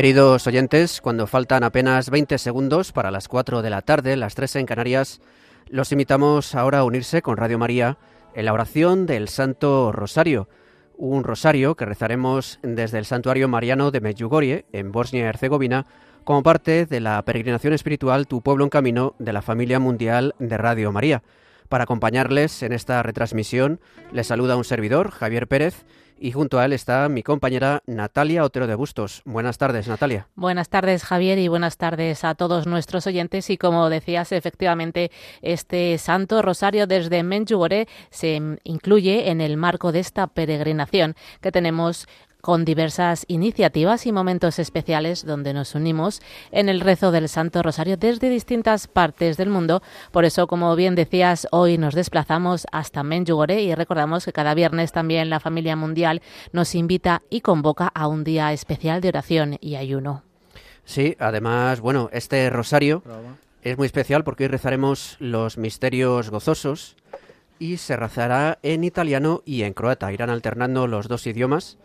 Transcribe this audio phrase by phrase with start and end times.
[0.00, 4.56] Queridos oyentes, cuando faltan apenas 20 segundos para las 4 de la tarde, las 3
[4.56, 5.20] en Canarias,
[5.68, 7.98] los invitamos ahora a unirse con Radio María
[8.34, 10.48] en la oración del Santo Rosario,
[10.96, 15.84] un rosario que rezaremos desde el Santuario Mariano de Medjugorje, en Bosnia y Herzegovina,
[16.24, 20.56] como parte de la peregrinación espiritual Tu Pueblo en Camino de la familia mundial de
[20.56, 21.22] Radio María.
[21.68, 23.80] Para acompañarles en esta retransmisión,
[24.14, 25.84] les saluda un servidor, Javier Pérez,
[26.22, 29.22] y junto a él está mi compañera Natalia Otero de Bustos.
[29.24, 30.28] Buenas tardes, Natalia.
[30.34, 33.48] Buenas tardes, Javier, y buenas tardes a todos nuestros oyentes.
[33.48, 40.00] Y como decías, efectivamente, este Santo Rosario desde Menjugoré se incluye en el marco de
[40.00, 42.06] esta peregrinación que tenemos
[42.40, 47.96] con diversas iniciativas y momentos especiales donde nos unimos en el rezo del Santo Rosario
[47.96, 49.82] desde distintas partes del mundo.
[50.10, 54.92] Por eso, como bien decías, hoy nos desplazamos hasta Menjugorje y recordamos que cada viernes
[54.92, 59.76] también la familia mundial nos invita y convoca a un día especial de oración y
[59.76, 60.22] ayuno.
[60.84, 63.02] Sí, además, bueno, este rosario
[63.62, 66.96] es muy especial porque hoy rezaremos los misterios gozosos
[67.58, 70.12] y se rezará en italiano y en croata.
[70.12, 71.78] Irán alternando los dos idiomas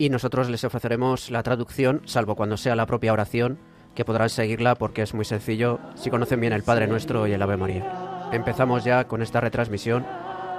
[0.00, 3.58] y nosotros les ofreceremos la traducción, salvo cuando sea la propia oración,
[3.94, 7.42] que podrán seguirla porque es muy sencillo si conocen bien el Padre Nuestro y el
[7.42, 8.30] Ave María.
[8.32, 10.06] Empezamos ya con esta retransmisión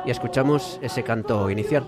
[0.06, 1.88] y escuchamos ese canto inicial.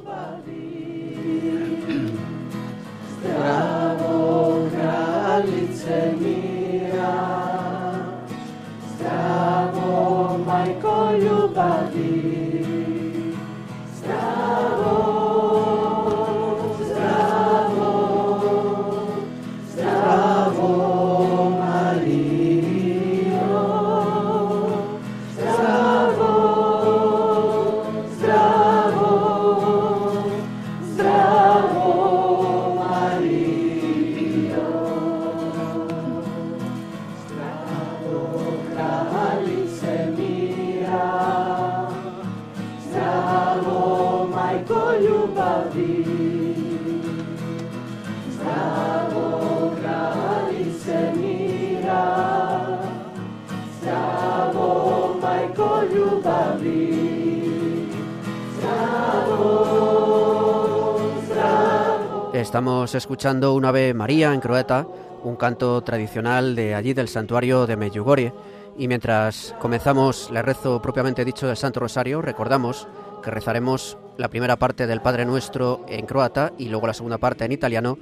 [62.43, 64.85] Estamos escuchando una Ave María en croata,
[65.23, 68.33] un canto tradicional de allí del santuario de Međugorje
[68.77, 72.85] Y mientras comenzamos el rezo propiamente dicho del Santo Rosario, recordamos
[73.23, 77.45] que rezaremos la primera parte del Padre Nuestro en croata y luego la segunda parte
[77.45, 77.97] en italiano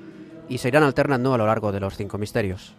[0.49, 2.73] y se irán alternando a lo largo de los cinco misterios.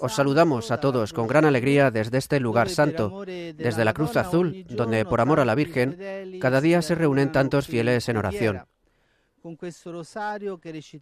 [0.06, 4.66] os saludamos a todos con gran alegría desde este lugar santo, desde la Cruz Azul,
[4.70, 5.98] donde por amor a la Virgen,
[6.42, 8.64] cada día se reúnen tantos fieles en oración.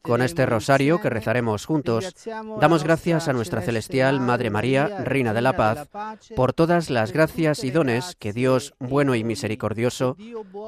[0.02, 2.14] Con este rosario que rezaremos juntos,
[2.60, 5.90] damos gracias a nuestra celestial Madre María, Reina de la Paz,
[6.38, 10.16] por todas las gracias y dones que Dios bueno y misericordioso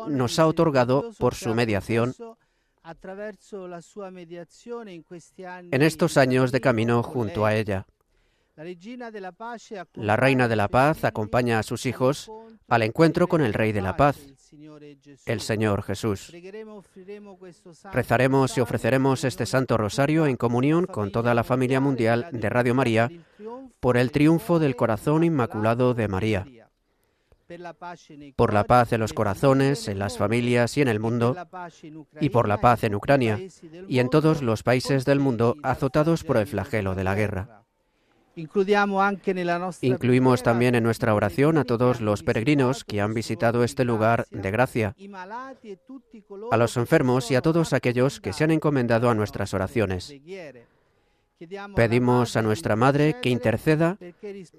[0.09, 2.13] nos ha otorgado por su mediación
[5.71, 7.85] en estos años de camino e junto a ella.
[9.95, 12.29] La Reina de la Paz acompaña a sus hijos
[12.67, 14.17] al encuentro con el Rey de la Paz,
[15.25, 16.31] el Señor Jesús.
[17.91, 22.75] Rezaremos y ofreceremos este Santo Rosario en comunión con toda la familia mundial de Radio
[22.75, 23.09] María
[23.79, 26.47] por el triunfo del corazón inmaculado de María,
[28.35, 31.35] por la paz en los corazones, en las familias y en el mundo,
[32.19, 33.39] y por la paz en Ucrania
[33.87, 37.60] y en todos los países del mundo azotados por el flagelo de la guerra.
[38.35, 44.51] Incluimos también en nuestra oración a todos los peregrinos que han visitado este lugar de
[44.51, 44.95] gracia,
[46.49, 50.13] a los enfermos y a todos aquellos que se han encomendado a nuestras oraciones.
[51.75, 53.97] Pedimos a nuestra Madre que interceda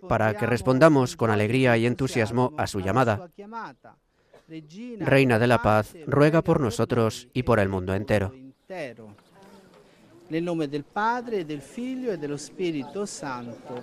[0.08, 3.28] para que respondamos con alegría y entusiasmo a su llamada.
[4.98, 8.34] Reina de la Paz, ruega por nosotros y por el mundo entero.
[10.32, 13.82] Nel nome del Padre, del Figlio e dello Spirito Santo.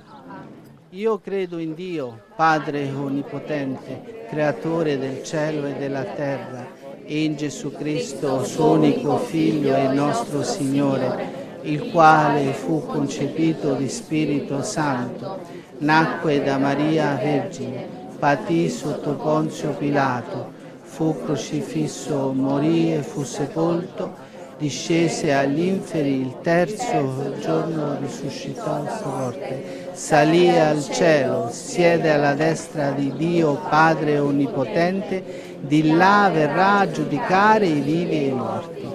[0.90, 6.66] Io credo in Dio, Padre Onnipotente, Creatore del cielo e della terra,
[7.06, 13.88] e in Gesù Cristo, suo unico Figlio e nostro Signore, il quale fu concepito di
[13.88, 15.42] Spirito Santo,
[15.78, 17.88] nacque da Maria Vergine,
[18.18, 24.25] patì sotto Ponzio Pilato, fu crocifisso, morì e fu sepolto
[24.59, 33.13] discese agli inferi, il terzo giorno risuscitò forte, salì al cielo, siede alla destra di
[33.15, 38.85] Dio Padre Onnipotente, di là verrà a giudicare i vivi e i morti.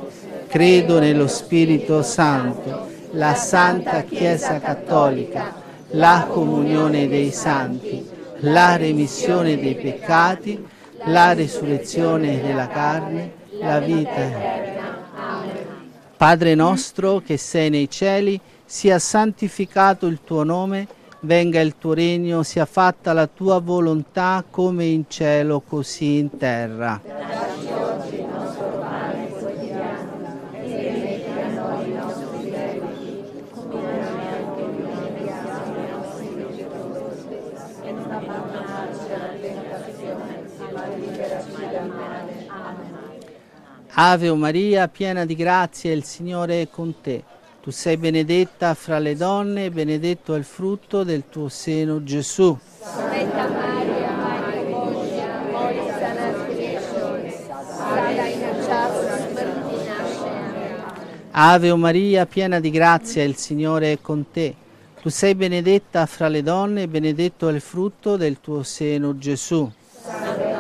[0.48, 5.54] Credo nello Spirito Santo, la Santa Chiesa Cattolica,
[5.92, 8.06] la comunione dei santi,
[8.40, 10.62] la remissione dei peccati,
[11.06, 14.83] la resurrezione della carne, la vita eterna.
[16.26, 20.86] Padre nostro che sei nei cieli, sia santificato il tuo nome,
[21.20, 26.98] venga il tuo regno, sia fatta la tua volontà come in cielo, così in terra.
[27.04, 28.23] Grazie.
[43.96, 47.22] Ave o Maria, piena di grazia, il Signore è con te.
[47.62, 52.58] Tu sei benedetta fra le donne e benedetto è il frutto del tuo seno, Gesù.
[52.82, 56.74] Santa Maria, Madre Bogia, Moglie
[57.46, 57.46] Sanat
[59.32, 64.56] Santa Ave o Maria, piena di grazia, il Signore è con te.
[65.00, 69.70] Tu sei benedetta fra le donne e benedetto è il frutto del tuo seno, Gesù.
[70.02, 70.52] Santa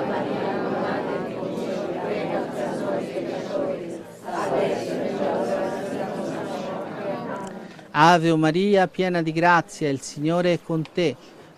[7.96, 11.14] Ave Maria, piena di grazia, il Signore è con te.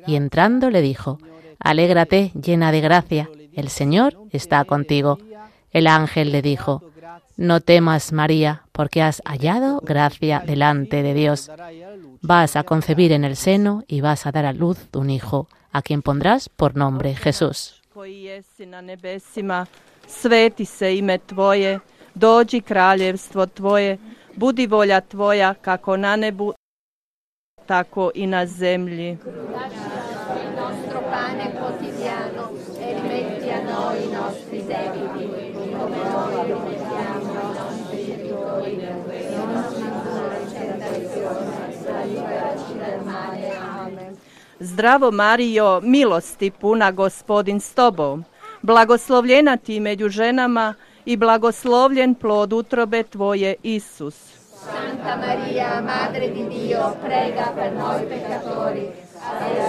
[0.06, 1.16] y entrando le dijo,
[1.58, 5.16] Alégrate llena de gracia, el Señor está contigo.
[5.70, 6.82] El ángel le dijo,
[7.42, 11.50] no temas, María, porque has hallado gracia delante de Dios.
[12.20, 15.82] Vas a concebir en el seno y vas a dar a luz un hijo, a
[15.82, 17.82] quien pondrás por nombre Jesús.
[44.64, 48.24] Zdravo Mario, milosti puna gospodin s tobom.
[48.62, 54.16] Blagoslovljena ti među ženama i blagoslovljen plod utrobe tvoje Isus.
[54.58, 58.82] Santa Maria, Madre di Dio, prega per noi peccatori,
[59.50, 59.62] e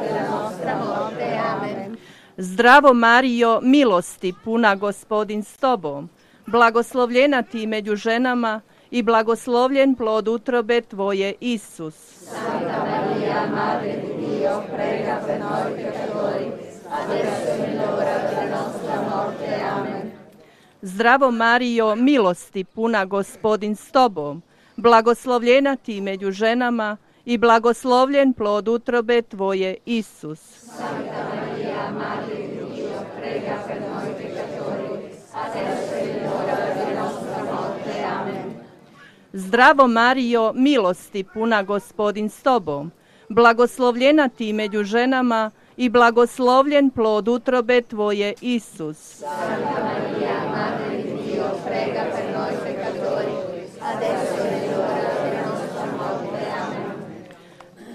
[0.00, 1.38] della morte.
[1.38, 1.96] Amen.
[2.36, 6.08] Zdravo Mario, milosti puna gospodin s tobom.
[6.46, 11.94] Blagoslovljena ti među ženama i blagoslovljen plod utrobe Tvoje, Isus.
[12.24, 16.46] Santa Maria, Madre di Dio, prega per noi peccatori,
[16.90, 19.60] adesso mi l'ora della nostra morte.
[19.72, 20.12] Amen.
[20.82, 24.42] Zdravo Mario, milosti puna gospodin s Tobom,
[24.76, 30.40] blagoslovljena Ti među ženama i blagoslovljen plod utrobe Tvoje, Isus.
[30.64, 33.78] Santa Maria, Madre di Dio, prega per
[39.32, 42.90] Zdravo Mario, milosti puna gospodin s tobom,
[43.28, 49.22] blagoslovljena ti među ženama i blagoslovljen plod utrobe tvoje Isus.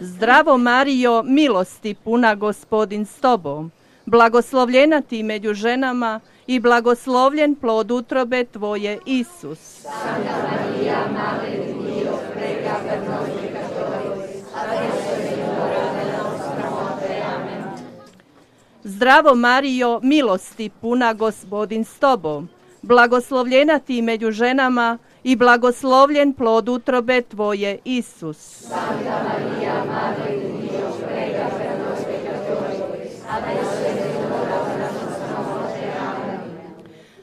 [0.01, 3.71] Zdravo Mario, milosti puna gospodin s tobom,
[4.05, 9.59] blagoslovljena ti među ženama i blagoslovljen plod utrobe Tvoje, Isus.
[9.59, 10.97] Santa Maria,
[18.85, 22.49] Zdravo Mario, milosti puna gospodin s Tobom,
[22.81, 28.47] blagoslovljena Ti među ženama i blagoslovljen plod utrobe Tvoje, Isus.
[28.67, 29.83] Santa Maria,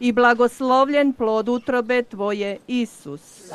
[0.00, 3.50] i blagoslovljen plod utrobe Tvoje, Isus.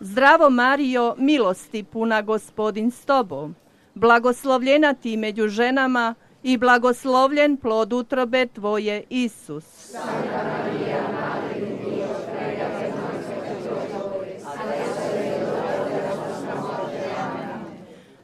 [0.00, 3.54] Zdravo Mario, milosti puna gospodin s tobom,
[3.94, 9.64] blagoslovljena ti među ženama i blagoslovljen plod utrobe Tvoje, Isus.
[9.74, 11.19] Santa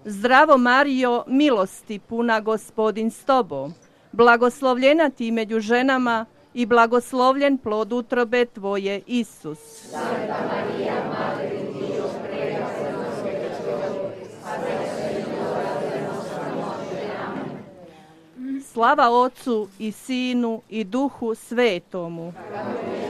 [0.08, 3.74] Zdravo Mario, milosti puna gospodin s tobom.
[4.12, 9.58] Blagoslovljena ti među ženama i blagoslovljen plod utrobe tvoje, Isus.
[9.84, 10.48] Santa
[18.72, 22.32] Slava Ocu i Sinu i Duhu Svetomu.
[22.54, 23.05] Amen.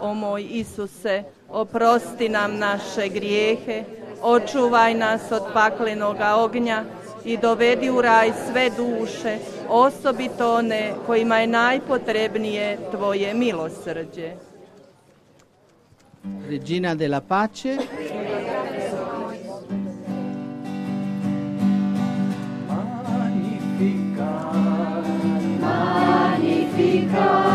[0.00, 3.84] o moj Isuse, oprosti nam naše grijehe,
[4.22, 6.84] očuvaj nas od paklenoga ognja
[7.24, 9.38] i dovedi u raj sve duše,
[9.68, 14.30] osobito one kojima je najpotrebnije Tvoje milosrđe.
[16.48, 17.76] Regina della Pace.
[22.68, 24.32] Magnifica,
[25.60, 27.49] magnifica.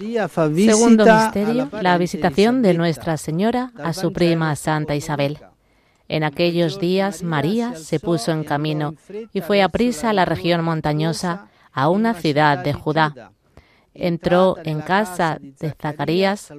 [0.00, 5.38] Segundo misterio, la, la visitación de Nuestra Señora a su prima Santa Isabel.
[6.08, 8.94] En aquellos días María se puso en camino
[9.32, 13.32] y fue a prisa a la región montañosa, a una ciudad de Judá.
[13.94, 16.52] Entró en casa de Zacarías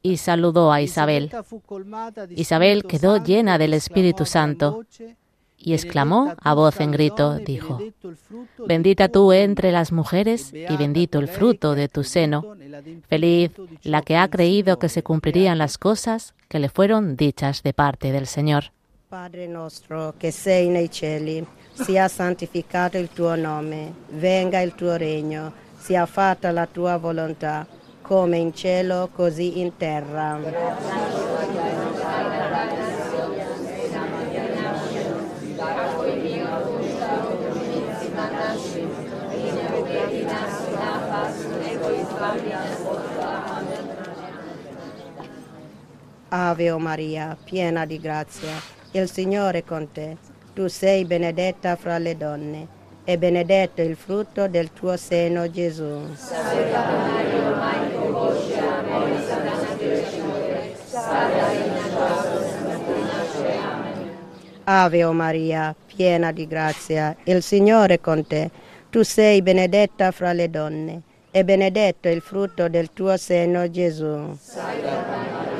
[0.00, 1.30] y saludó a Isabel.
[2.30, 4.82] Isabel quedó llena del Espíritu Santo
[5.64, 7.78] y exclamó a voz en grito, dijo,
[8.66, 12.44] Bendita tú entre las mujeres y bendito el fruto de tu seno.
[13.08, 13.52] Feliz
[13.82, 18.12] la que ha creído que se cumplirían las cosas que le fueron dichas de parte
[18.12, 18.72] del Señor.
[19.08, 19.48] Padre
[20.18, 26.06] que que en el cielo, sea santificado el tu nombre, venga el tu reino, sea
[26.06, 27.66] fatta la tua voluntad,
[28.02, 30.38] como en cielo così in terra.
[46.34, 48.52] Ave Maria, piena di grazia,
[48.92, 50.16] il Signore è con te.
[50.54, 52.66] Tu sei benedetta fra le donne
[53.04, 55.84] e benedetto il frutto del tuo seno, Gesù.
[56.14, 57.98] Santa Maria, Madre di
[58.48, 61.70] Dio, noi sanati peccatori, salva il
[65.04, 68.50] nostro Maria, piena di grazia, il Signore è con te.
[68.88, 74.34] Tu sei benedetta fra le donne e benedetto il frutto del tuo seno, Gesù.
[74.40, 75.51] Santa Maria,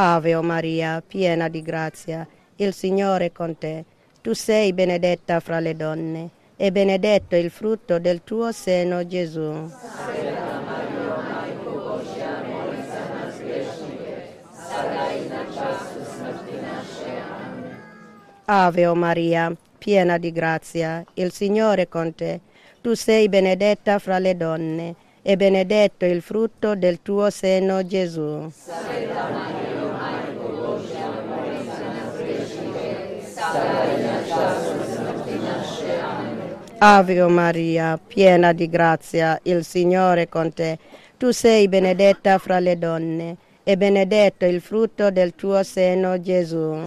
[0.00, 2.24] Ave o Maria, piena di grazia,
[2.54, 3.84] il Signore è con te.
[4.20, 9.68] Tu sei benedetta fra le donne e benedetto il frutto del tuo seno, Gesù.
[18.44, 22.40] Ave o Maria, piena di grazia, il Signore è con te.
[22.80, 28.48] Tu sei benedetta fra le donne e benedetto il frutto del tuo seno, Gesù.
[28.54, 29.67] Santa Maria,
[36.80, 40.78] Ave Maria, piena di grazia, il Signore è con te.
[41.18, 46.78] Tu sei benedetta fra le donne e benedetto il frutto del tuo seno, Gesù.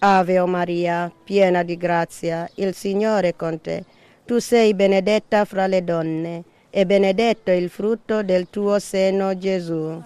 [0.00, 3.84] Ave Maria, piena di grazia, il Signore è con te.
[4.26, 6.42] Tu sei benedetta fra le donne
[6.76, 10.02] e benedetto il frutto del tuo seno, Gesù.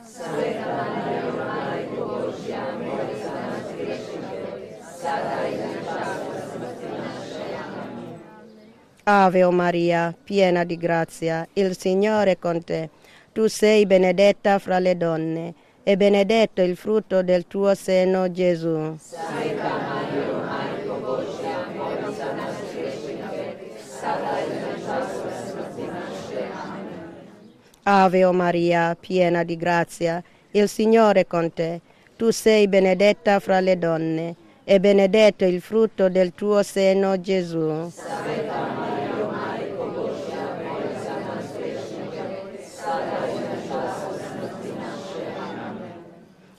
[9.05, 12.91] Ave o Maria, piena di grazia, il Signore è con te.
[13.33, 18.95] Tu sei benedetta fra le donne, e benedetto il frutto del tuo seno, Gesù.
[18.99, 20.38] Santa Maria,
[27.90, 31.80] Ave o Maria, piena di grazia, il Signore è con te.
[32.18, 37.90] Tu sei benedetta fra le donne e benedetto il frutto del tuo seno, Gesù.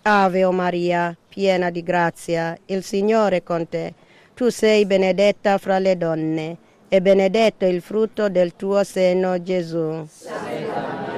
[0.02, 3.94] Ave o Maria, piena di grazia, il Signore è con te.
[4.34, 10.08] Tu sei benedetta fra le donne e benedetto il frutto del tuo seno, Gesù.
[10.10, 11.09] Santa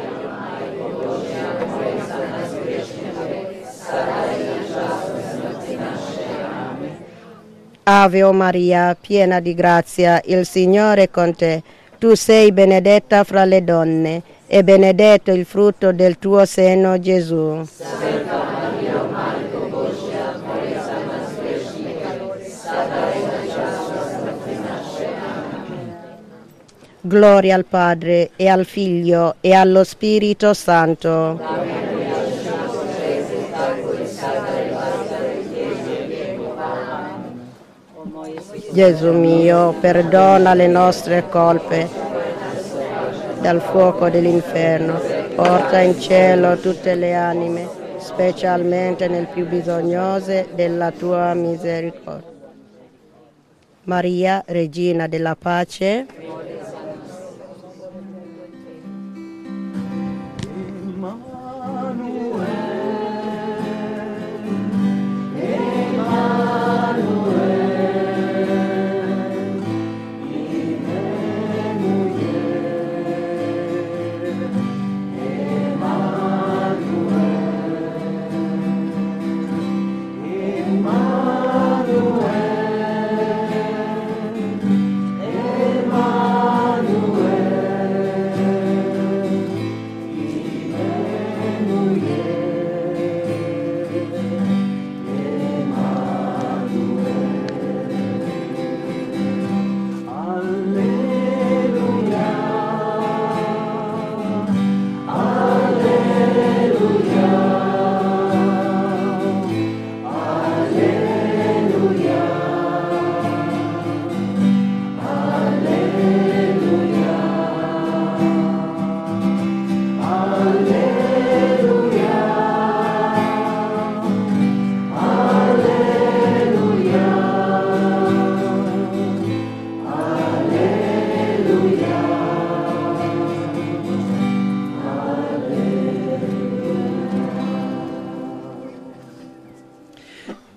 [7.94, 11.62] Ave o Maria, piena di grazia, il Signore è con te.
[11.98, 17.62] Tu sei benedetta fra le donne e benedetto il frutto del tuo seno, Gesù.
[17.70, 24.34] Santa Maria, Madre Boscia, presa nas peccatori, Satana
[27.02, 31.10] Gloria al Padre e al Figlio e allo Spirito Santo.
[31.42, 32.01] Amen.
[38.74, 41.90] Gesù mio, perdona le nostre colpe
[43.42, 44.98] dal fuoco dell'inferno,
[45.36, 52.30] porta in cielo tutte le anime, specialmente nel più bisognose della tua misericordia.
[53.84, 56.06] Maria, Regina della Pace,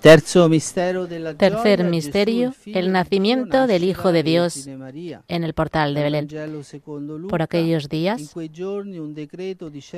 [0.05, 0.47] Tercer
[1.89, 6.27] misterio, el nacimiento del Hijo de Dios en el portal de Belén.
[7.27, 8.35] Por aquellos días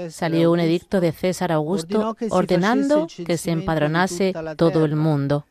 [0.09, 5.43] salió un edicto de César Augusto ordenando que se empadronase todo el mundo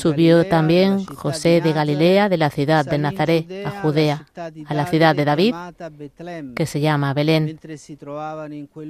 [0.00, 4.26] Subió también José de Galilea de la ciudad de Nazaret a Judea,
[4.66, 5.54] a la ciudad de David,
[6.56, 7.60] que se llama Belén,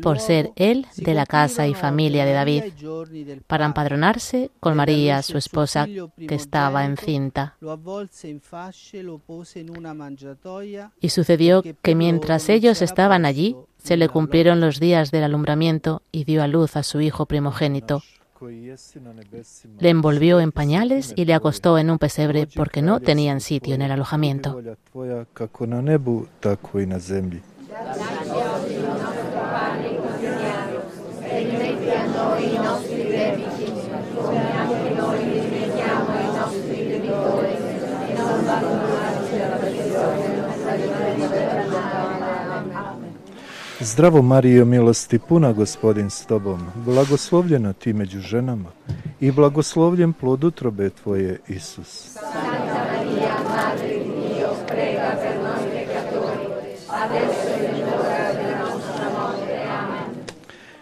[0.00, 2.62] por ser él de la casa y familia de David,
[3.48, 7.56] para empadronarse con María, su esposa, que estaba encinta.
[11.00, 16.22] Y sucedió que mientras ellos estaban allí, se le cumplieron los días del alumbramiento y
[16.24, 18.02] dio a luz a su hijo primogénito.
[19.78, 23.82] Le envolvió en pañales y le acostó en un pesebre porque no tenían sitio en
[23.82, 24.58] el alojamiento.
[43.86, 48.68] Zdravo Marijo, milosti puna gospodin s tobom, blagoslovljena ti među ženama
[49.20, 52.12] i blagoslovljen plod utrobe tvoje, Isus.
[52.12, 52.80] Santa
[54.66, 55.12] prega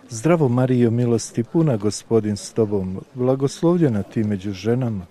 [0.09, 5.07] Zdravo Marijo, milosti puna gospodin s tobom, blagoslovljena ti među ženama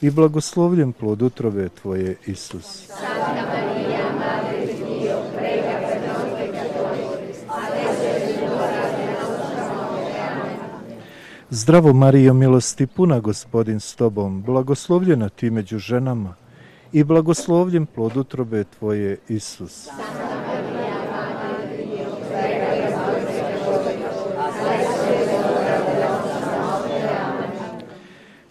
[0.00, 2.86] i blagoslovljen plod utrobe tvoje, Isus.
[2.86, 3.97] Santa Maria,
[11.50, 16.34] Zdravo Marijo, milosti puna, gospodin s tobom, blagoslovljena ti među ženama
[16.92, 19.88] i blagoslovljen plod utrobe tvoje, Isus.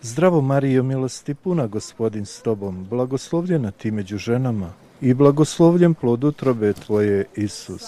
[0.02, 4.70] Zdravo Marijo, milosti puna, gospodin s tobom, blagoslovljena ti među ženama
[5.02, 7.84] i blagoslovljen plod utrobe tvoje, Isus.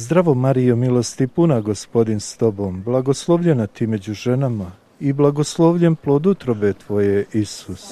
[0.00, 6.72] Zdravo Marijo, milosti puna, gospodin s tobom, blagoslovljena ti među ženama i blagoslovljen plod utrobe
[6.72, 7.90] tvoje, Isus.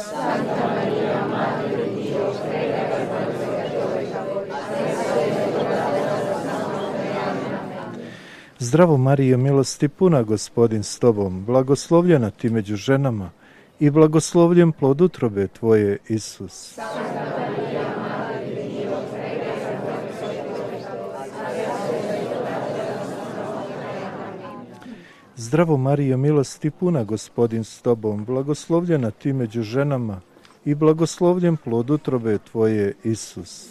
[8.59, 13.31] Zdravo Marijo, milosti puna, gospodin s tobom, blagoslovljena ti među ženama
[13.81, 16.75] i blagoslovljen plod utrobe tvoje, Isus.
[16.75, 17.98] Santa Maria,
[25.39, 30.21] Zdravo Marijo, milosti puna, gospodin s tobom, blagoslovljena ti među ženama
[30.65, 33.67] i blagoslovljen plod utrobe tvoje, Isus.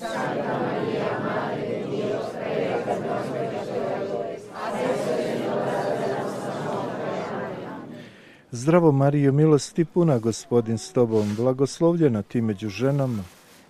[8.51, 13.23] Zdravo Marijo, milosti puna, gospodin s tobom, blagoslovljena ti među ženama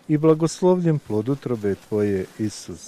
[0.08, 2.88] i blagoslovljen plod utrobe tvoje, Isus.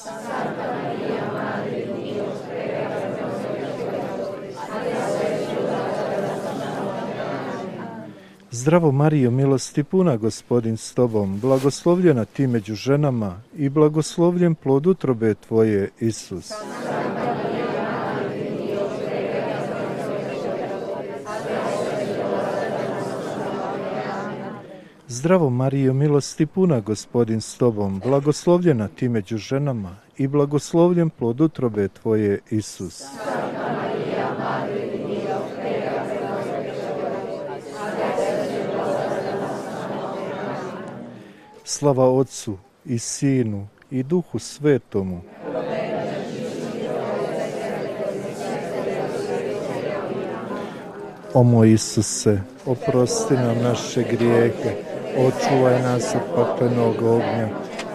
[8.62, 15.34] Zdravo mario milosti puna, gospodin s tobom, blagoslovljena ti među ženama i blagoslovljen plod utrobe
[15.34, 16.52] tvoje, Isus.
[25.08, 31.88] Zdravo Marijo, milosti puna, gospodin s tobom, blagoslovljena ti među ženama i blagoslovljen plod utrobe
[31.88, 33.04] tvoje, Isus.
[41.70, 45.22] Slava Otcu i Sinu i Duhu Svetomu.
[51.34, 54.72] O moj Isuse, oprosti nam naše grijehe,
[55.18, 57.48] očuvaj nas od paklenog ognja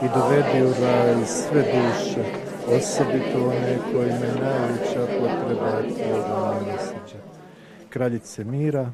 [0.05, 2.25] i dovedi u raj sve duše,
[2.67, 5.83] osobito one kojima je najveća potreba
[7.89, 8.93] Kraljice mira,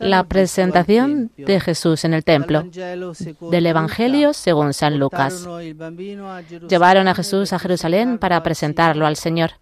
[0.00, 2.64] la presentación de Jesús en el templo
[3.52, 5.46] del Evangelio según San Lucas.
[6.68, 9.52] Llevaron a Jesús a Jerusalén para presentarlo al Señor.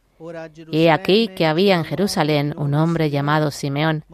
[0.70, 4.04] Y aquí que había en Jerusalén un hombre llamado Simeón,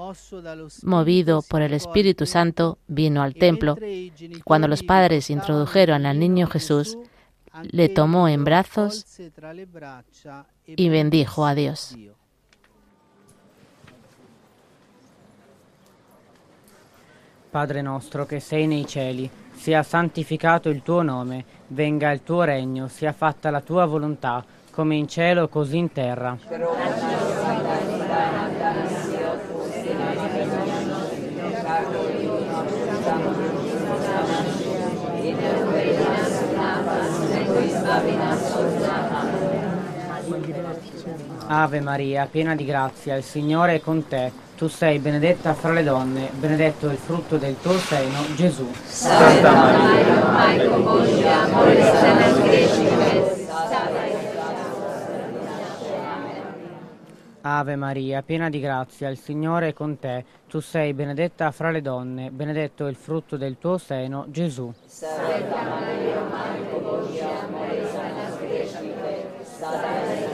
[0.82, 3.78] movido por el Espíritu Santo, vino al templo.
[4.42, 6.98] Cuando los padres introdujeron al niño Jesús,
[7.70, 9.04] le tomó en brazos
[10.66, 11.96] y bendijo a Dios.
[17.52, 22.88] Padre nostro che sei nei cieli, sia santificato il tuo nome, venga il tuo regno,
[22.88, 26.36] sia fatta la tua volontà, come in cielo così in terra.
[41.48, 44.32] Ave Maria, piena di grazia, il Signore è con te.
[44.56, 48.68] Tu sei benedetta fra le donne, benedetto il frutto del tuo seno, Gesù.
[48.84, 53.44] Santa Maria, Madre con Dio, amore sana e
[57.42, 60.24] Ave Maria, piena di grazia, il Signore è con te.
[60.48, 64.72] Tu sei benedetta fra le donne, benedetto il frutto del tuo seno, Gesù.
[64.84, 68.34] Santa Maria, Madre con amore sana
[69.20, 70.25] e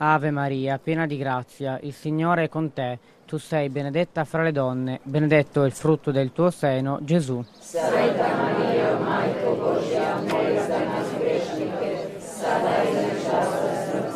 [0.00, 2.98] Ave Maria, piena di grazia, il Signore è con te.
[3.26, 7.44] Tu sei benedetta fra le donne, benedetto è il frutto del tuo seno, Gesù.
[7.58, 13.68] Santa Maria, Matko Božja, moli za nas gresznike, sada i nel často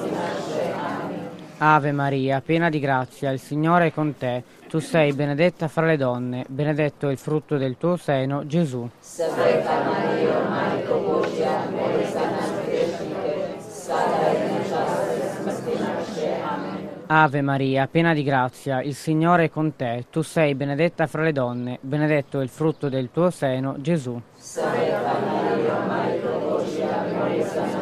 [0.06, 0.70] smrti
[1.58, 4.42] Ave Maria, piena di grazia, il Signore è con te.
[4.68, 8.88] Tu sei benedetta fra le donne, benedetto è il frutto del tuo seno, Gesù.
[9.00, 11.11] Santa Maria, Matko Božja,
[17.14, 20.06] Ave Maria, piena di grazia, il Signore è con te.
[20.10, 24.18] Tu sei benedetta fra le donne, benedetto è il frutto del tuo seno, Gesù.
[24.32, 27.80] Santa Maria, Madre Voce, Maria Santa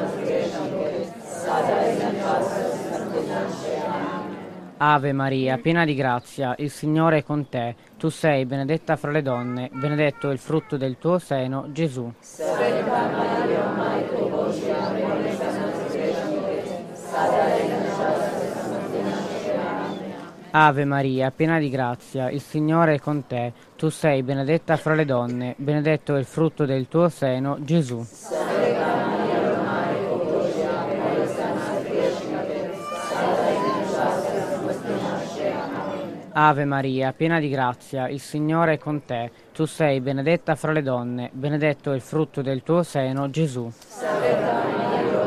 [4.79, 7.77] Ave Maria, piena di grazia, il Signore è con te.
[7.97, 12.13] Tu sei benedetta fra le donne, benedetto è il frutto del tuo seno, Gesù.
[12.19, 12.59] Santa
[12.91, 15.35] Maria, Madre Voce, amore, Maria
[16.97, 17.60] Santa
[20.53, 23.53] Ave Maria, piena di grazia, il Signore è con te.
[23.77, 28.05] Tu sei benedetta fra le donne, benedetto è il frutto del tuo seno, Gesù.
[36.33, 39.31] Ave Maria, piena di grazia, il Signore è con te.
[39.53, 43.71] Tu sei benedetta fra le donne, benedetto è il frutto del tuo seno, Gesù.
[43.87, 45.20] Salve Maria,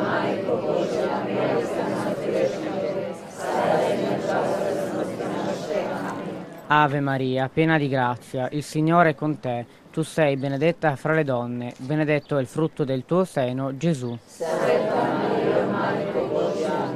[6.76, 9.64] Ave Maria, piena di grazia, il Signore è con te.
[9.92, 14.18] Tu sei benedetta fra le donne, benedetto è il frutto del tuo seno, Gesù.
[14.26, 16.32] Santa Maria, Madre di Dio,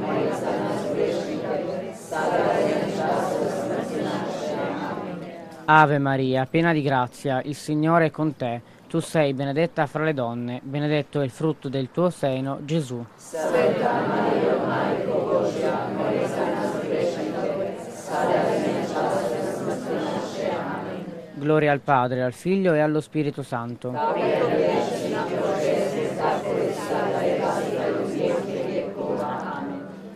[0.04, 3.86] Maria Santa Maria,
[4.34, 4.96] Santa
[5.66, 8.62] Ave Maria, piena di grazia, il Signore è con te.
[8.90, 13.06] Tu sei benedetta fra le donne, benedetto è il frutto del tuo seno, Gesù.
[13.16, 16.27] Santa Maria, Madre di Dio, Maria
[21.38, 23.94] Gloria al Padre, al Figlio e allo Spirito Santo.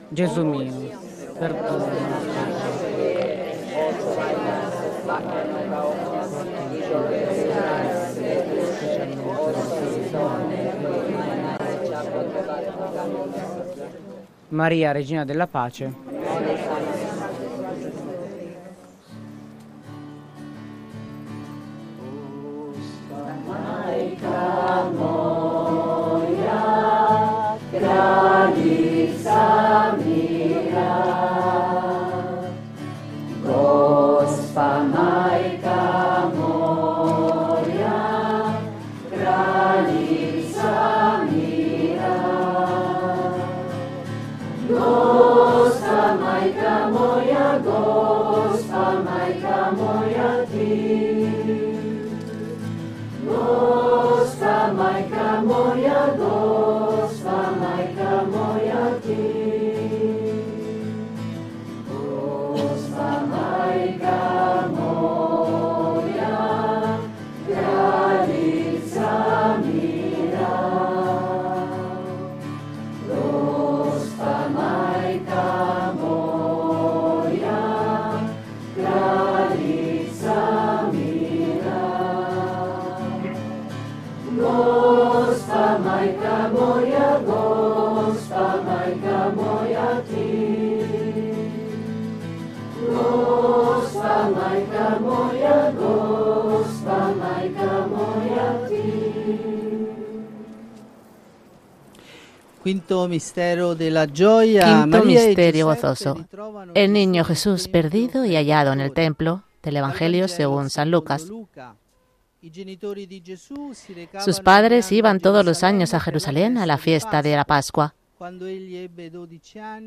[0.10, 0.98] Gesù mio,
[1.38, 2.10] perdona.
[14.50, 16.20] Maria, Regina della Pace.
[103.06, 106.26] Quinto misterio gozoso.
[106.76, 111.26] El niño Jesús perdido y hallado en el templo del Evangelio según San Lucas.
[114.24, 117.94] Sus padres iban todos los años a Jerusalén a la fiesta de la Pascua.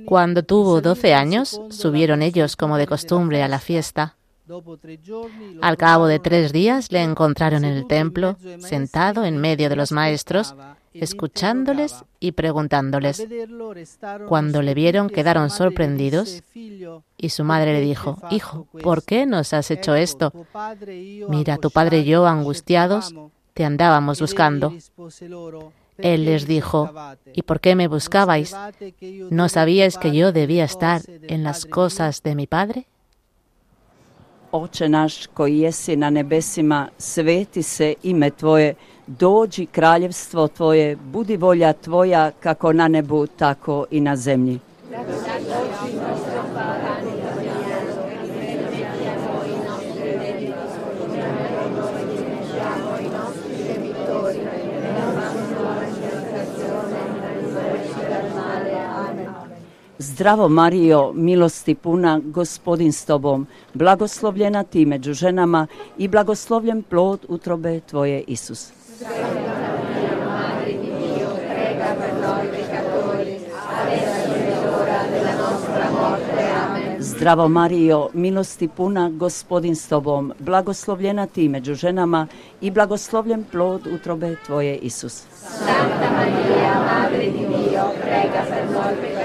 [0.06, 4.16] Cuando tuvo doce años, subieron ellos como de costumbre a la fiesta.
[5.62, 9.90] Al cabo de tres días le encontraron en el templo, sentado en medio de los
[9.90, 10.54] maestros,
[10.92, 13.26] escuchándoles y preguntándoles.
[14.28, 19.70] Cuando le vieron quedaron sorprendidos y su madre le dijo, Hijo, ¿por qué nos has
[19.70, 20.32] hecho esto?
[21.28, 23.14] Mira, tu padre y yo, angustiados,
[23.54, 24.74] te andábamos buscando.
[25.96, 26.92] Él les dijo,
[27.32, 28.54] ¿y por qué me buscabais?
[29.30, 32.88] ¿No sabíais que yo debía estar en las cosas de mi padre?
[34.54, 38.74] Oče naš koji jesi na nebesima, sveti se ime Tvoje,
[39.06, 44.58] dođi kraljevstvo Tvoje, budi volja Tvoja kako na nebu, tako i na zemlji.
[60.14, 65.66] Zdravo Mario, milosti puna, gospodin s tobom, blagoslovljena ti među ženama
[65.98, 68.70] i blagoslovljen plod utrobe tvoje Isus.
[76.98, 82.26] Zdravo Mario, milosti puna, gospodin s tobom, blagoslovljena ti među ženama
[82.60, 85.22] i blagoslovljen plod utrobe tvoje Isus.
[85.38, 89.24] Santa Maria, Madre di Dio, prega per noi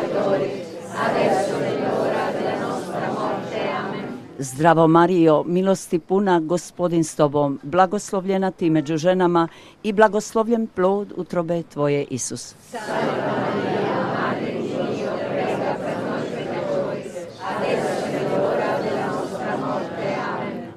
[1.06, 3.60] adesso nell'ora della nostra morte.
[3.68, 4.06] Amen.
[4.38, 9.48] Zdravo Marijo, milosti puna, gospodin s tobom, blagoslovljena ti među ženama
[9.84, 12.56] i blagoslovljen plod utrobe tvoje, Isus.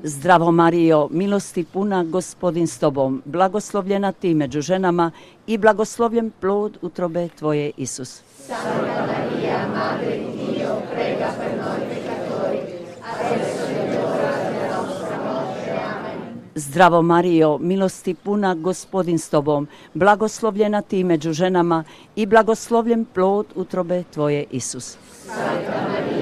[0.04, 5.10] Zdravo Marijo, milosti puna, gospodin s tobom, blagoslovljena ti među ženama
[5.46, 8.22] i blagoslovljen plod utrobe tvoje, Isus.
[8.46, 12.58] Santa Maria, Madre di Dio, prega per noi peccatori,
[12.98, 15.70] adesso è l'ora della nostra morte.
[15.70, 16.40] Amen.
[16.54, 21.84] Zdravo Mario, milosti puna, gospodin s tobom, blagoslovljena ti među ženama
[22.16, 24.98] i blagoslovljen plod utrobe tvoje, Isus.
[25.26, 26.21] Santa Maria,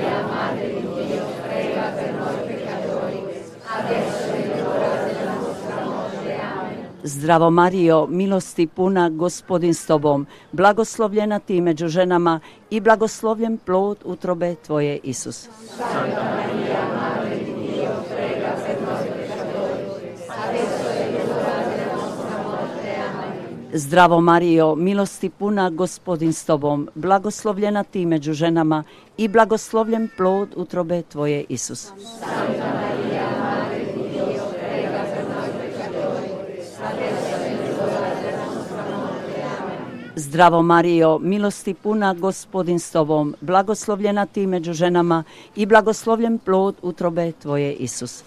[7.05, 14.55] Zdravo Mario, milosti puna, gospodin s tobom, blagoslovljena ti među ženama i blagoslovljen plod utrobe
[14.55, 15.49] tvoje Isus.
[23.73, 28.85] Zdravo Mario, milosti puna, gospodin s tobom, blagoslovljena ti među ženama
[29.19, 31.89] i blagoslovljen plod utrobe tvoje Isus.
[40.21, 45.25] Zdravo Mario, milosti puna, gospodin s tobom, blagoslovljena ti među ženama
[45.57, 48.25] i blagoslovljen plod utrobe tvoje Isus.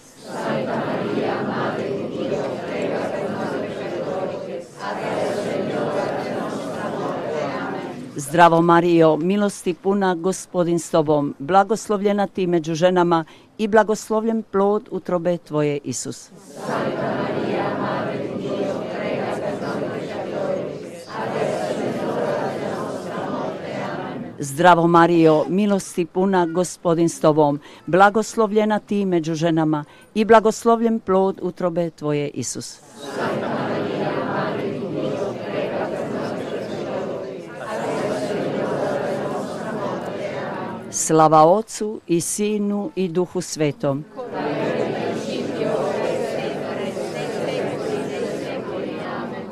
[8.16, 13.24] Zdravo Mario, milosti puna, gospodin s tobom, blagoslovljena ti među ženama
[13.58, 16.30] i blagoslovljen plod utrobe tvoje Isus.
[16.70, 18.03] Marija,
[24.38, 31.90] Zdravo Mario, milosti puna, gospodin s tobom, blagoslovljena ti među ženama i blagoslovljen plod utrobe
[31.90, 32.80] tvoje Isus.
[40.90, 44.04] Slava Ocu i Sinu i Duhu Svetom.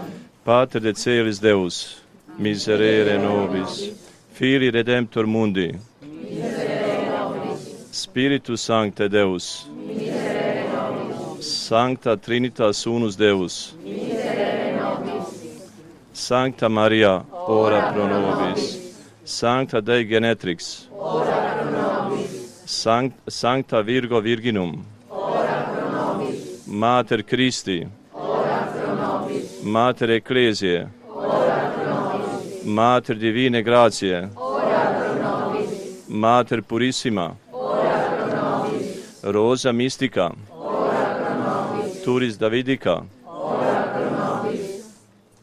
[0.44, 2.02] Pater de celis Deus,
[2.36, 3.92] miserere nobis,
[4.34, 5.70] Fili redemptor mundi.
[6.02, 7.86] Miserere nobis.
[7.94, 9.70] Spiritus Sancte Deus.
[9.86, 11.46] Miserere nobis.
[11.46, 13.76] Sancta Trinitas Unus Deus.
[13.84, 14.09] Miserere
[16.30, 18.62] Sancta Maria, ora pro nobis.
[19.24, 23.14] Sancta Dei Genetrix, ora pro nobis.
[23.26, 24.72] Sancta Virgo Virginum,
[25.08, 26.40] ora pro nobis.
[26.68, 29.44] Mater Christi, ora pro nobis.
[29.64, 32.64] Mater Ecclesiae, ora pro nobis.
[32.64, 35.70] Mater Divine Gratiae, ora pro nobis.
[36.08, 39.20] Mater Purissima, ora pro nobis.
[39.24, 42.02] Rosa Mystica, ora pro nobis.
[42.04, 43.06] Turis Davidica, ora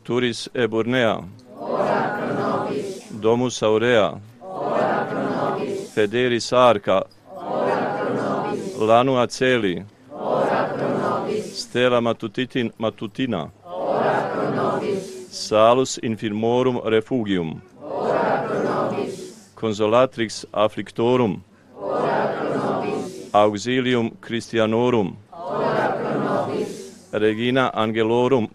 [0.07, 1.17] turis eburnea.
[1.59, 2.85] Ora pro nobis.
[3.21, 4.07] Domus aurea.
[4.41, 5.93] Ora pro nobis.
[5.95, 7.01] Federis arca.
[7.35, 8.77] Ora pro nobis.
[8.79, 11.45] Lanua Celi, Ora pro nobis.
[11.61, 13.51] Stella matutitin matutina.
[13.65, 15.29] Ora pro nobis.
[15.31, 17.61] Salus infirmorum refugium.
[17.83, 19.15] Ora pro nobis.
[19.55, 21.41] Consolatrix afflictorum.
[21.81, 23.29] Ora pro nobis.
[23.31, 25.15] Auxilium Christianorum.
[25.31, 26.69] Ora pro nobis.
[27.11, 28.47] Regina angelorum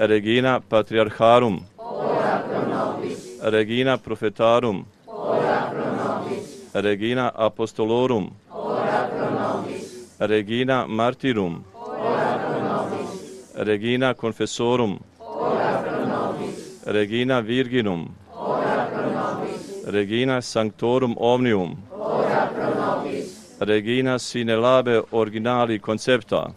[0.00, 10.10] Regina Patriarcharum Ora pro nobis Regina Prophetarum Ora pro nobis Regina Apostolorum Ora pro nobis
[10.20, 19.84] Regina Martyrum Ora pro nobis Regina Confessorum Ora pro nobis Regina Virginum Ora pro nobis
[19.84, 26.54] Regina Sanctorum Omnium Ora pro nobis Regina Sine Labe Originali Concepta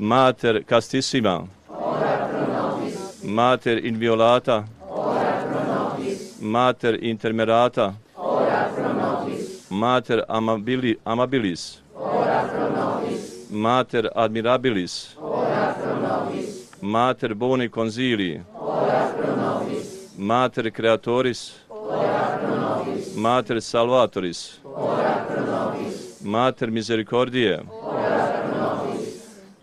[0.00, 3.22] Mater castissima, ora pro nobis.
[3.24, 6.36] Mater inviolata, ora pro nobis.
[6.40, 9.66] Mater intermerata, ora pro nobis.
[9.70, 13.50] Mater amabili, amabilis, ora pro nobis.
[13.50, 16.70] Mater admirabilis, ora pro nobis.
[16.80, 20.10] Mater boni consili, ora pro nobis.
[20.16, 23.16] Mater creatoris, ora pro nobis.
[23.16, 26.18] Mater salvatoris, ora pro nobis.
[26.20, 27.60] Mater misericordiae,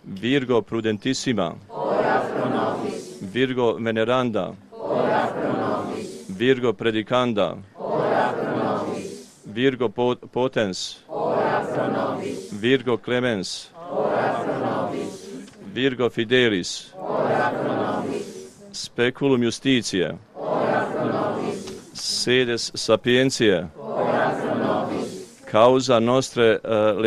[0.07, 1.53] Virgo prudentissima.
[1.69, 3.17] Ora pro nobis.
[3.21, 4.51] Virgo veneranda.
[4.71, 6.07] Ora pro nobis.
[6.29, 7.57] Virgo predicanda.
[7.75, 9.25] Ora pro nobis.
[9.45, 9.89] Virgo
[10.33, 10.97] potens.
[11.07, 12.51] Ora pro nobis.
[12.53, 13.71] Virgo clemens.
[13.91, 15.27] Ora pro nobis.
[15.73, 16.93] Virgo fidelis.
[16.97, 18.25] Ora pro nobis.
[18.71, 20.15] Speculum justitiae.
[20.35, 21.65] Ora pro nobis.
[21.95, 23.67] Sedes sapientiae.
[23.77, 25.25] Ora pro nobis.
[25.51, 27.01] Causa nostre uh,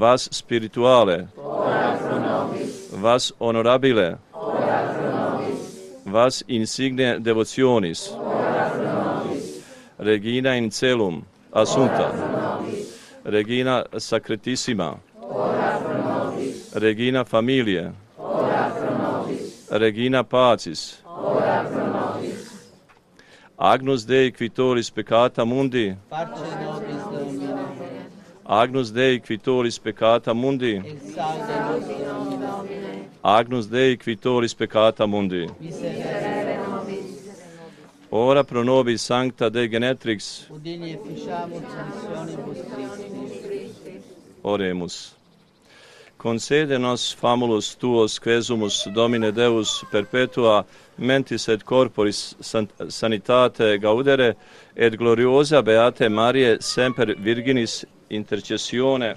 [0.00, 1.28] vas spirituale.
[1.36, 2.90] Ora pro nobis.
[3.02, 4.16] Vas honorabile.
[4.32, 5.58] Ora pro nobis.
[6.04, 8.12] Vas insigne devotionis.
[8.12, 8.84] Ora pro
[9.26, 9.64] nobis.
[9.98, 11.22] Regina in celum
[11.52, 12.10] assunta.
[12.10, 12.88] Ora pro nobis.
[13.24, 14.94] Regina sacratissima.
[15.20, 16.70] Ora pro nobis.
[16.74, 17.92] Regina familiae.
[18.18, 19.66] Ora pro nobis.
[19.70, 21.02] Regina pacis.
[21.04, 22.38] Ora pro nobis.
[23.58, 25.96] Agnus Dei quitoris peccata mundi.
[26.08, 26.67] Pace
[28.50, 30.80] Agnus Dei quitoris peccata mundi.
[33.22, 35.46] Agnus Dei quitoris peccata mundi.
[38.08, 40.46] Ora pro nobis sancta de genetrix.
[44.42, 45.14] Oremus.
[46.16, 50.64] Concede nos famulus tuos quesumus Domine Deus perpetua
[50.96, 52.34] mentis et corporis
[52.88, 54.36] sanitate gaudere
[54.74, 59.16] et gloriosa beate Marie semper virginis intercessione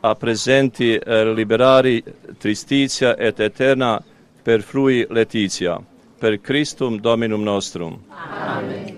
[0.00, 2.02] a presenti eh, liberari
[2.38, 4.02] tristizia et eterna
[4.42, 5.78] per frui letizia,
[6.18, 7.98] per Christum Dominum nostrum.
[8.10, 8.96] Amen.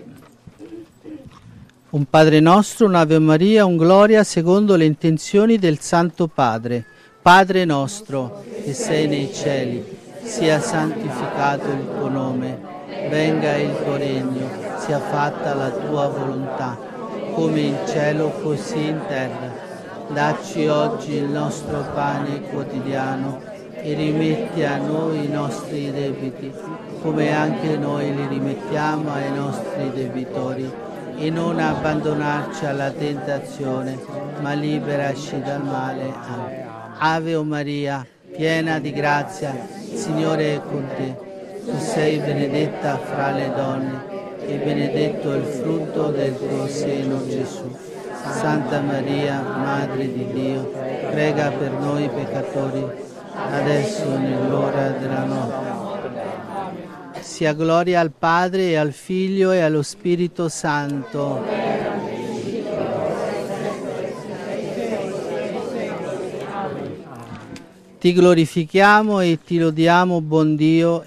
[1.91, 6.85] Un Padre nostro, un'Ave Maria, un Gloria secondo le intenzioni del Santo Padre.
[7.21, 9.83] Padre nostro, che sei nei cieli,
[10.23, 12.59] sia santificato il tuo nome,
[13.09, 14.49] venga il tuo regno
[14.91, 16.77] sia fatta la tua volontà,
[17.35, 19.53] come in cielo così in terra.
[20.09, 23.41] Dacci oggi il nostro pane quotidiano
[23.73, 26.53] e rimetti a noi i nostri debiti,
[27.03, 30.69] come anche noi li rimettiamo ai nostri debitori.
[31.19, 33.97] E non abbandonarci alla tentazione,
[34.41, 36.03] ma liberaci dal male.
[36.35, 36.67] Amen.
[36.99, 38.05] Ave o Maria,
[38.37, 39.55] piena di grazia,
[39.95, 41.15] Signore è con te.
[41.65, 44.10] Tu sei benedetta fra le donne
[44.53, 47.71] e benedetto il frutto del tuo seno, Gesù.
[48.41, 50.73] Santa Maria, Madre di Dio,
[51.13, 52.85] prega per noi peccatori,
[53.53, 55.69] adesso e nell'ora della notte.
[57.21, 61.45] Sia gloria al Padre e al Figlio e allo Spirito Santo.
[68.01, 71.05] Ti glorifichiamo e ti lodiamo, buon Dio.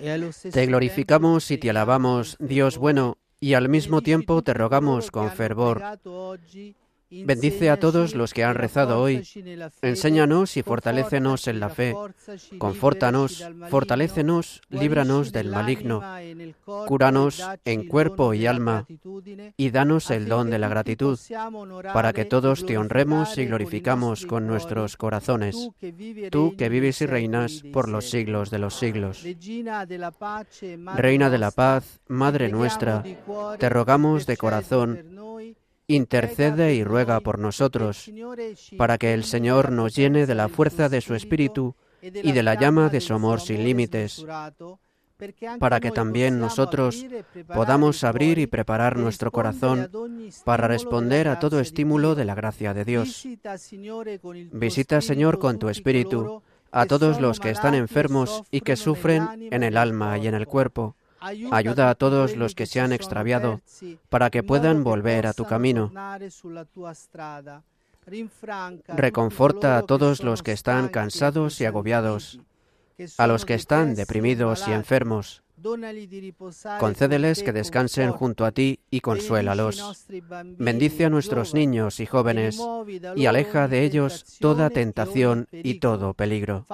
[0.51, 5.81] Te glorificamos y te alabamos, Dios bueno Y al mismo tiempo te rogamos con fervor
[7.25, 9.23] Bendice a todos los que han rezado hoy.
[9.83, 11.95] Enséñanos y fortalécenos en la fe.
[12.57, 16.01] Confórtanos, fortalécenos, líbranos del maligno.
[16.87, 18.85] Cúranos en cuerpo y alma
[19.57, 21.19] y danos el don de la gratitud
[21.93, 25.69] para que todos te honremos y glorificamos con nuestros corazones.
[26.31, 29.23] Tú que vives y reinas por los siglos de los siglos.
[30.97, 33.03] Reina de la paz, Madre nuestra,
[33.59, 35.13] te rogamos de corazón
[35.93, 38.11] intercede y ruega por nosotros,
[38.77, 42.55] para que el Señor nos llene de la fuerza de su Espíritu y de la
[42.55, 44.25] llama de su amor sin límites,
[45.59, 47.05] para que también nosotros
[47.53, 49.89] podamos abrir y preparar nuestro corazón
[50.43, 53.25] para responder a todo estímulo de la gracia de Dios.
[54.51, 56.41] Visita, Señor, con tu Espíritu
[56.71, 60.47] a todos los que están enfermos y que sufren en el alma y en el
[60.47, 63.61] cuerpo Ayuda a todos los que se han extraviado
[64.09, 65.91] para que puedan volver a tu camino.
[68.89, 72.41] Reconforta a todos los que están cansados y agobiados,
[73.17, 75.42] a los que están deprimidos y enfermos,
[76.79, 80.05] Concédeles que descansen junto a ti y consuélalos.
[80.59, 82.59] Bendice a nuestros niños y jóvenes
[83.15, 86.65] y aleja de ellos toda tentación y todo peligro.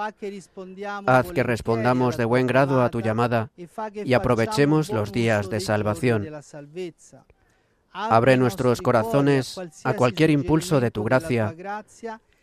[1.06, 3.50] Haz que respondamos de buen grado a tu llamada
[3.94, 6.26] y aprovechemos los días de salvación.
[7.92, 11.54] Abre nuestros corazones a cualquier impulso de tu gracia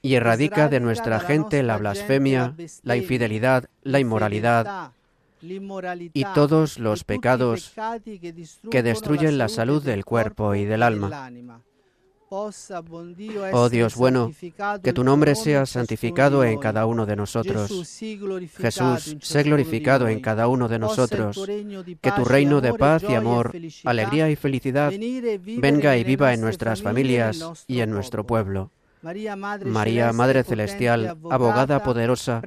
[0.02, 4.92] y erradica de nuestra gente la blasfemia, la infidelidad, la inmoralidad
[5.42, 7.74] y todos los pecados
[8.72, 11.32] que destruyen la salud del cuerpo y del alma.
[12.30, 14.34] Oh Dios bueno,
[14.84, 17.70] que tu nombre sea santificado en cada uno de nosotros.
[18.58, 21.40] Jesús, sé glorificado en cada uno de nosotros.
[22.02, 23.54] Que tu reino de paz y amor,
[23.86, 24.92] alegría y felicidad
[25.58, 28.72] venga y viva en nuestras familias y en nuestro pueblo.
[29.02, 32.42] María, Madre, Celestial, abogada poderosa,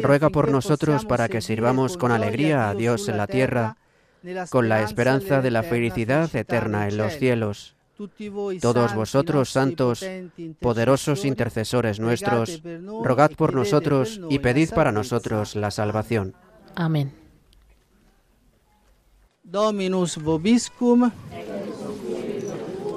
[0.00, 3.76] ruega por nosotros para que sirvamos con alegría a Dios en la tierra,
[4.50, 7.76] con la esperanza de la felicidad eterna en los cielos.
[8.60, 10.04] Todos vosotros, santos,
[10.58, 16.34] poderosos intercesores nuestros, e rogad por nosotros y pedid para nosotros la salvación.
[16.74, 17.12] Amén.
[19.44, 21.08] Dominus vobiscum.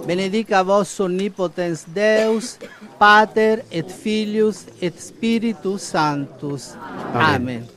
[0.07, 2.57] Benedica vos omnipotens Deus,
[2.97, 6.77] Pater et Filhos et Spiritus Sanctus.
[7.13, 7.35] Amém.
[7.57, 7.76] Amém.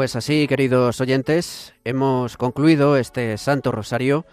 [0.00, 4.24] pues así, queridos oyentes, hemos concluido este Santo Rosario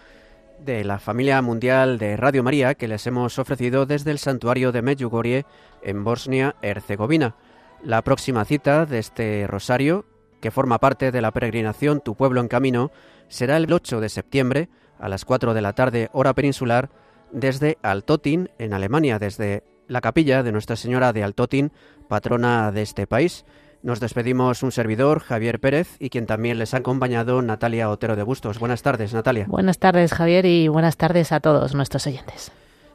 [0.64, 4.80] de la familia mundial de Radio María que les hemos ofrecido desde el santuario de
[4.80, 5.44] Medjugorje
[5.82, 7.34] en Bosnia-Herzegovina.
[7.82, 10.06] La próxima cita de este Rosario,
[10.40, 12.90] que forma parte de la peregrinación Tu Pueblo en Camino,
[13.28, 16.88] será el 8 de septiembre a las 4 de la tarde hora peninsular
[17.30, 21.72] desde Altotin, en Alemania, desde la capilla de Nuestra Señora de Altotin,
[22.08, 23.44] patrona de este país.
[23.82, 28.24] Nos despedimos un servidor, Javier Pérez, y quien también les ha acompañado, Natalia Otero de
[28.24, 28.58] Bustos.
[28.58, 29.46] Buenas tardes, Natalia.
[29.46, 32.50] Buenas tardes, Javier, y buenas tardes a todos nuestros oyentes.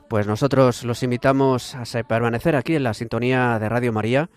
[0.09, 4.29] Pues nosotros los invitamos a permanecer aquí en la sintonía de Radio María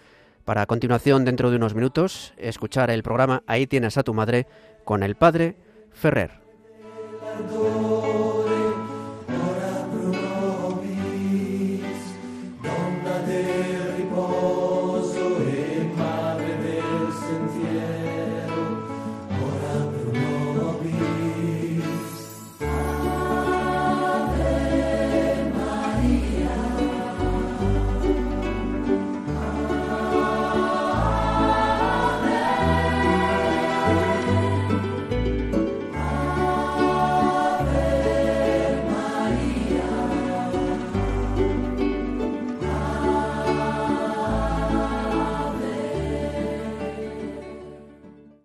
[0.45, 4.47] para a continuación, dentro de unos minutos, escuchar el programa Ahí tienes a tu madre
[4.85, 5.57] con el padre
[5.93, 6.46] Ferrer.